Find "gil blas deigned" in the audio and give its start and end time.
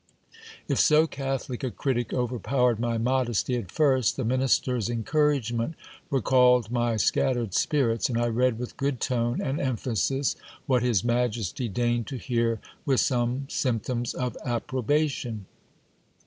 11.69-12.07